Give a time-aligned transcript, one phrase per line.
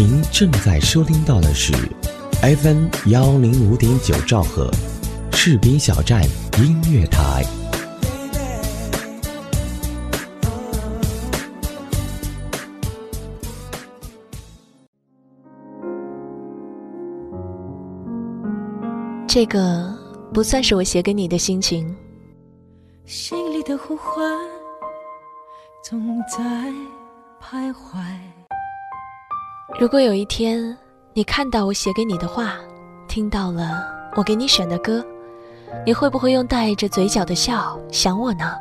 [0.00, 1.74] 您正在收听到的是
[2.40, 4.70] FM 幺零五点九兆赫，
[5.32, 6.24] 士兵小站
[6.56, 7.44] 音乐台。
[19.28, 19.94] 这个
[20.32, 21.94] 不算是我写给你的心情。
[23.04, 24.34] 心里的呼唤
[25.84, 26.72] 总在
[27.38, 28.39] 徘徊。
[29.78, 30.76] 如果有一天
[31.14, 32.56] 你看到我写给你的话，
[33.08, 33.82] 听到了
[34.14, 35.04] 我给你选的歌，
[35.86, 38.54] 你会不会用带着嘴角的笑想我呢？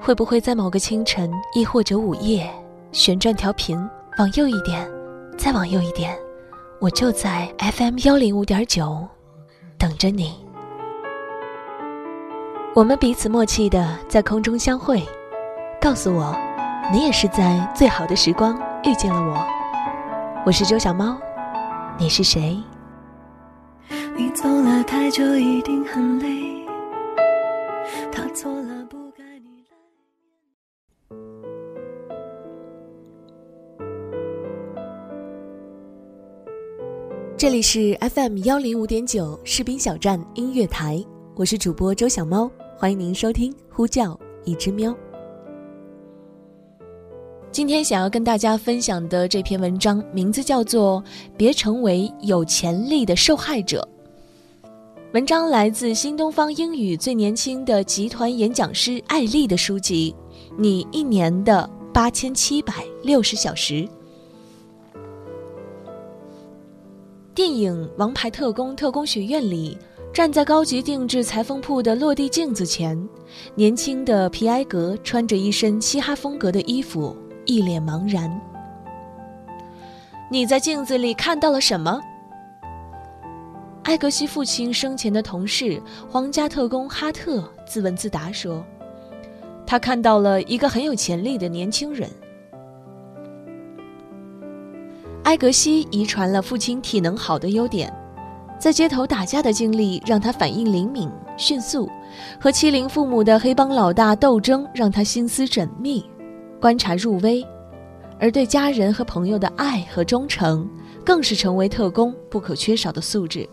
[0.00, 2.50] 会不会在某个清晨，亦或者午夜，
[2.92, 3.78] 旋转调频
[4.18, 4.88] 往右一点，
[5.38, 6.16] 再往右一点，
[6.80, 9.06] 我就在 FM 幺零五点九
[9.78, 10.34] 等着你。
[12.74, 15.02] 我们彼此默契的在空中相会，
[15.80, 16.36] 告诉我，
[16.92, 19.59] 你也是在最好的时光遇见了我。
[20.46, 21.20] 我是周小猫，
[21.98, 22.56] 你是谁？
[24.16, 26.64] 你走了太久，一定很累。
[28.10, 29.76] 他错了，不该你来。
[37.36, 41.04] 这里是 FM 幺零五点九士兵小站音乐台，
[41.36, 44.90] 我是主播周小猫，欢迎您收听《呼叫一只喵》。
[47.52, 51.02] 今天想要跟大家分享的这篇文章，名字叫做
[51.36, 53.86] 《别成为有潜力的受害者》。
[55.12, 60.14] 文章来自新东方英语最年轻的集团演讲师艾丽的书籍
[60.56, 63.74] 《你一年的八千七百六十小时》。
[67.34, 69.76] 电影《王牌特工：特工学院》里，
[70.12, 72.96] 站在高级定制裁缝铺的落地镜子前，
[73.56, 78.40] 年轻的皮埃格穿着一身嘻哈风格的衣服，一脸茫然。
[80.30, 82.00] 你在镜子里看到了什么？
[83.84, 88.64] 埃格西父亲生前的同事皇家特工哈特自问自答说
[89.66, 92.08] ：“他看到了一个很有潜力的年轻人。”
[95.24, 97.92] 埃格西遗传了父亲体能好的优点，
[98.58, 101.88] 在街头打架的经历让他反应灵敏、迅速，
[102.40, 106.09] 和欺凌父母的黑帮老大斗争让他心思缜密、
[106.60, 107.44] 观察入微，
[108.18, 110.68] 而对家人和朋友的爱和忠诚，
[111.04, 113.48] 更是成为特工不可缺少的素质。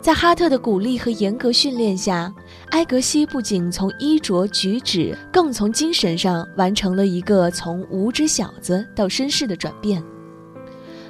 [0.00, 2.34] 在哈特的鼓励和严格训练下，
[2.70, 10.02] 埃格西不仅从衣着举止，更从精神上完成了一个从无知小子到绅士的转变。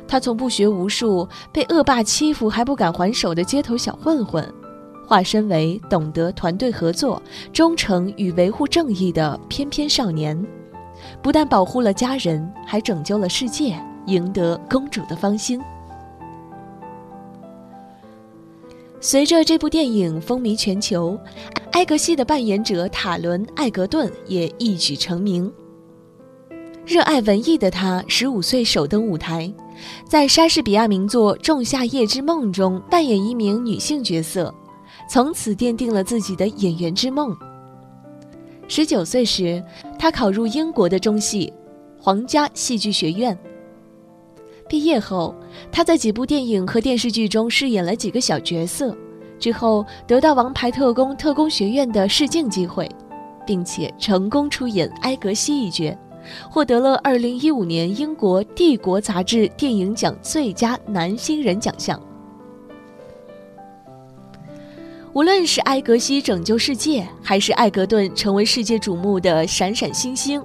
[0.09, 4.53] 他从不学无术、被恶霸欺负还不敢还手的街头小混混，
[5.11, 7.21] 化身为懂得团队合作、
[7.53, 10.41] 忠诚与维护正义的翩翩少年。
[11.21, 13.77] 不但保护了家人，还拯救了世界，
[14.07, 15.61] 赢得公主的芳心。
[19.01, 21.19] 随着这部电影风靡全球，
[21.73, 25.53] 埃格西的扮演者塔伦·艾格顿也一举成名。
[26.87, 29.53] 热爱文艺的他，十五岁首登舞台，
[30.05, 34.55] 在莎士比亚名作《仲夏夜之梦》中扮演一名女性角色，
[35.13, 37.37] 从此奠定了自己的演员之梦。
[38.69, 39.61] 十九岁时，
[39.99, 41.53] 他考入英国的中戏
[41.99, 43.37] 皇家戏剧学院。
[44.69, 45.35] 毕业后，
[45.73, 48.97] 他在几部电影和电视剧中饰演了几个小角色，
[49.37, 52.89] 之后得到《王牌特工：特工学院》的试镜机会，
[53.45, 55.99] 并且成功出演埃格西一角，
[56.49, 62.01] 获得了2015年英国《帝国》杂志电影奖最佳男新人奖项。
[65.13, 70.41] 无论是埃格西拯救世界，还是艾格顿成为世界瞩目的闪闪星星。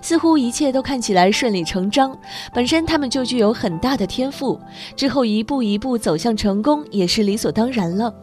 [0.00, 2.16] 似乎一切都看起来顺理成章，
[2.54, 4.58] 本身他们就具有很大的天赋，
[4.94, 8.14] 之后一步一步走向成功也是理所当然了。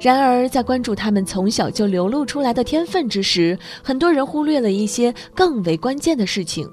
[0.00, 6.70] 然而，在关注他们从小就流露出来的天分之时，很多人忽略了一些更为关键的事情。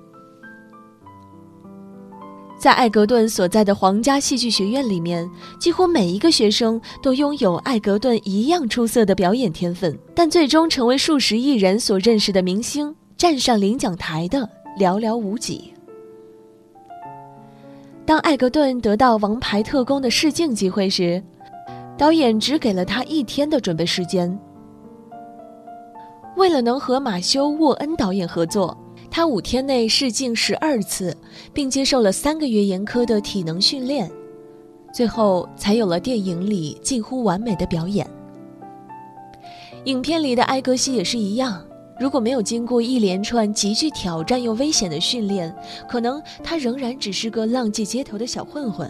[2.57, 12.95] 在艾格顿所在的皇家戏剧学院里面，几乎每一个学生都拥有艾格顿一样出色的表演天分，但最终成为数十亿人所认识的明星。
[13.15, 15.74] 站上领奖台的寥寥无几。
[18.06, 21.21] 当艾格顿得到《王牌特工》的试镜机会时，
[21.98, 24.39] 导演只给了他一天的准备时间。
[26.36, 28.77] 为了能和马修·沃恩导演合作，
[29.18, 31.18] 他五天内试镜十二次，
[31.52, 34.08] 并接受了三个月严苛的体能训练，
[34.94, 38.08] 最后才有了电影里近乎完美的表演。
[39.86, 41.66] 影片里的埃格西也是一样。
[42.00, 45.52] 如果没有经过一连串极具挑战又危险的训练，
[45.90, 48.88] 可能他仍然只是个浪迹街头的小混混，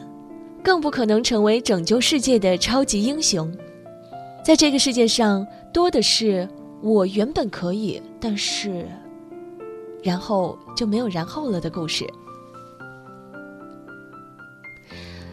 [0.61, 3.49] 更不可能成为拯救世界的超级英雄。
[4.43, 6.45] 在这个世界上，多的是
[6.83, 8.85] 我原本可以，但是，
[10.07, 12.07] 然后就没有然后了的故事。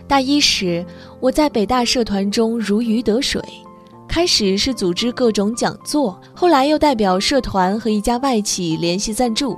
[0.09, 0.85] 大一时，
[1.21, 3.41] 我在北大社团中如鱼得水。
[4.09, 9.57] 开始是组织各种讲座，后来又代表社团和一家外企联系赞助。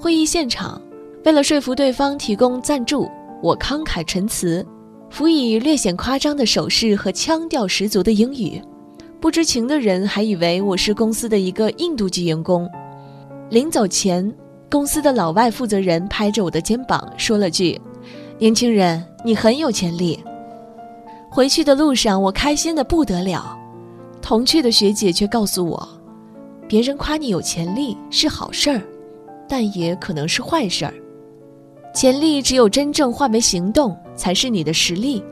[0.00, 0.80] 会议现场，
[1.26, 3.10] 为了说服对方提供赞助，
[3.42, 4.66] 我慷慨陈词，
[5.10, 8.60] 辅以略显夸张的手势和腔调十足的英语。
[9.20, 12.66] 不知情的人还以为我是公司的一个印度籍员工。
[13.50, 14.32] 临走前，
[14.70, 17.80] 公司的老外负责人拍着我的肩膀说了句
[18.38, 20.18] ：“年轻人，你很有潜力。”
[21.30, 23.56] 回去的路上，我开心的不得了。
[24.22, 25.88] 同去的学姐却告诉我，
[26.66, 28.80] 别人夸你有潜力是好事儿，
[29.48, 30.94] 但也可能是坏事儿。
[31.94, 35.22] 潜力只有真正化为行动，才是你的实力。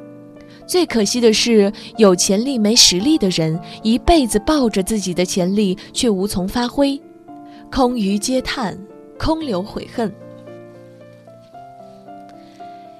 [0.66, 7.00] 最可惜的是，有潜力没实力的人，一辈子抱着自己的潜力，却无从发挥，
[7.74, 8.78] 空余嗟叹，
[9.18, 10.14] 空留悔恨。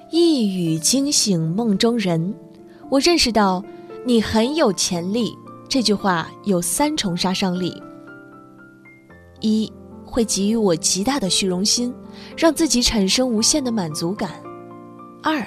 [0.09, 2.33] 一语惊醒梦中人。
[2.89, 3.63] 我认识到，
[4.03, 5.37] 你很有潜力。
[5.69, 7.79] 这句话有三重杀伤力：
[9.41, 9.71] 一，
[10.03, 11.93] 会给予我极大的虚荣心，
[12.35, 14.27] 让自己产生无限的满足感；
[15.21, 15.45] 二，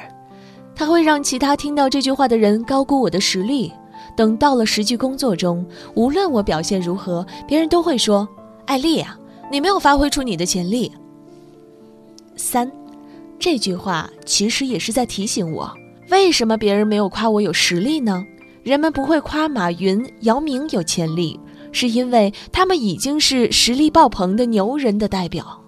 [0.73, 3.73] 它会让其他听到这句话的人高估我的实力。
[4.17, 8.27] 等到了实际工作中，无论我表现如何，别人都会说
[8.67, 9.19] ：“艾丽啊，
[9.51, 10.93] 你没有发挥出你的潜力。”
[12.37, 12.71] 三，
[13.39, 15.73] 这句话其实也是在提醒我。
[16.11, 18.25] 为什么别人没有夸我有实力呢？
[18.63, 21.39] 人们不会夸马云、姚明有潜力，
[21.73, 25.63] 是因为他们已经是实力爆棚的牛人的代表。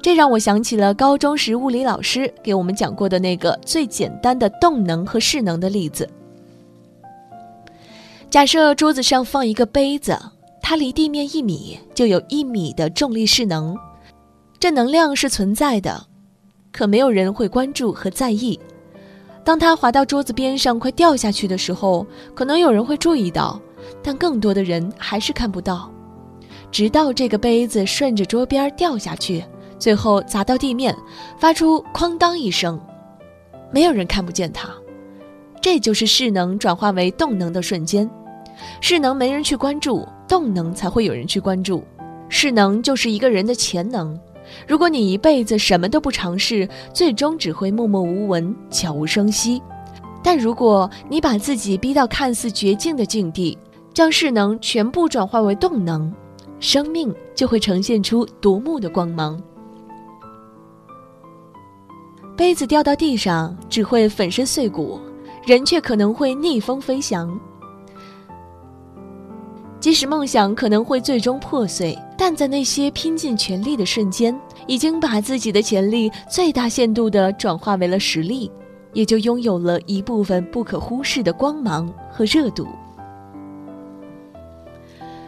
[0.00, 6.08] 这让我想起了高中时物理老师给我们讲过的那个最简单的动能和势能的例子。
[8.28, 10.18] 假设桌子上放一个杯子，
[10.62, 13.76] 它离地面一米，就有一米的重力势能，
[14.58, 16.06] 这能量是存在的，
[16.70, 18.58] 可没有人会关注和在意。
[19.44, 23.60] 当它滑到桌子边上快掉下去的时候，可能有人会注意到，
[24.02, 25.90] 但更多的人还是看不到。
[26.70, 29.44] 直到这个杯子顺着桌边掉下去，
[29.78, 30.96] 最后砸到地面，
[31.38, 32.80] 发出哐当一声，
[33.72, 34.70] 没有人看不见它。
[35.60, 38.08] 这就是势能转化为动能的瞬间。
[38.80, 41.82] 势能没人去关注，动能才会有人去关注。
[42.28, 44.18] 势能就是一个人的潜能。
[44.66, 49.62] 如果你一辈子什么都不尝试，最终只会默默无闻、悄无声息。
[50.22, 53.56] 但如果你把自己逼到看似绝境的境地，
[53.92, 56.12] 将势能全部转化为动能，
[56.60, 59.40] 生命就会呈现出夺目的光芒。
[62.36, 64.98] 杯子掉到地上只会粉身碎骨，
[65.44, 67.38] 人却可能会逆风飞翔。
[69.82, 74.32] 即使梦想可能会最终破碎，但在那些拼尽全力的瞬间，
[74.68, 78.48] 已经把自己的潜力最大限度地转化为了实力，
[78.92, 82.64] 也就拥有了一部分不可忽视的光芒和热度。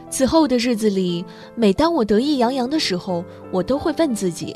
[0.08, 1.24] 此后的日子里，
[1.56, 4.54] 每当我得意洋洋的时候，我都会问自己：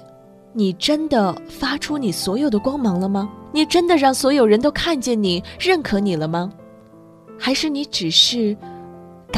[0.52, 3.28] 你真的发出你所有的光芒了吗？
[3.50, 6.52] 你真的让所有人都看见你、认可你了吗？
[7.36, 8.56] 还是你只是……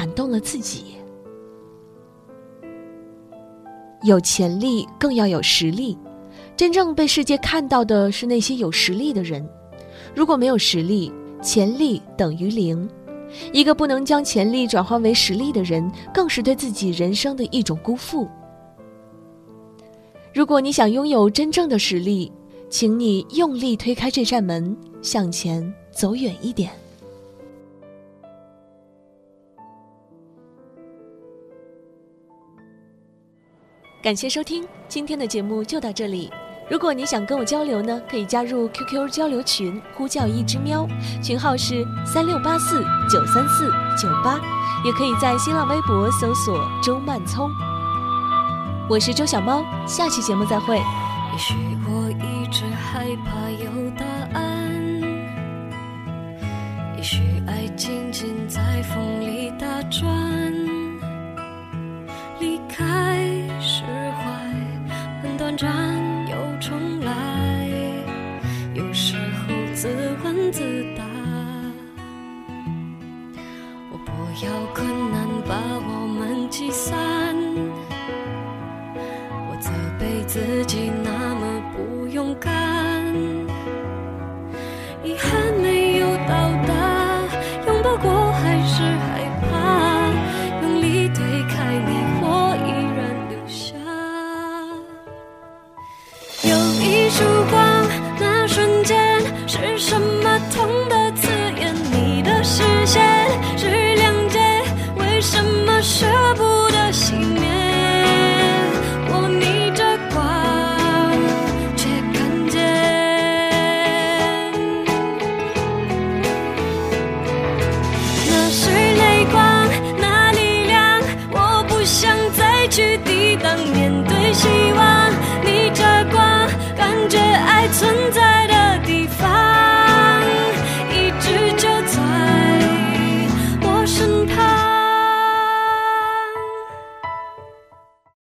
[0.01, 0.97] 感动了自己。
[4.03, 5.99] 有潜力，更要有实力。
[6.57, 9.47] 真正被世界看到的是那些有实力的人。
[10.15, 12.89] 如果没有实力，潜力等于零。
[13.53, 18.27] 一个不能将潜力转化为实力的人，更是对自己人生的一种辜负。
[20.33, 22.33] 如果你想拥有真正的实力，
[22.71, 26.71] 请你用力推开这扇门，向前走远一点。
[34.03, 36.33] 感谢收听，今天的节目就到这里。
[36.71, 40.89] 如果你想跟我交流呢，可以加入 QQ 交流群，呼叫一只喵，
[41.23, 44.41] 群号是三六八四九三四九八，
[44.87, 47.51] 也可以在新浪微博搜索周曼聪。
[48.89, 50.77] 我是周小猫，下期节目再会。
[50.79, 51.55] 也许
[51.87, 55.03] 我一直害怕有答案，
[56.97, 60.09] 也许爱静静在风里打转，
[65.61, 65.71] 转
[66.27, 67.69] 又重来，
[68.73, 69.89] 有时候自
[70.25, 70.63] 问自
[70.97, 71.05] 答，
[73.93, 74.11] 我不
[74.43, 75.55] 要困难把
[75.87, 76.97] 我们击散，
[79.51, 81.00] 我责备自己。